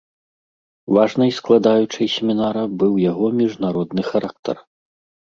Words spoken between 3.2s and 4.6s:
міжнародны характар.